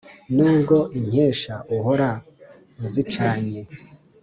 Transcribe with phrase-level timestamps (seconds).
[0.35, 2.09] Nubwo inkesha uhora
[2.83, 3.61] uzicanye